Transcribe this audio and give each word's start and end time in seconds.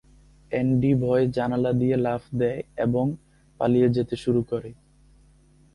Andy 0.51 0.91
ভয়ে 0.93 1.25
জানালা 1.27 1.71
দিয়ে 1.73 1.95
লাফ 1.97 2.23
দেয় 2.33 2.61
এবং 2.77 3.05
পালিয়ে 3.59 3.87
যেতে 3.89 4.15
শুরু 4.15 4.41
করে। 4.43 4.69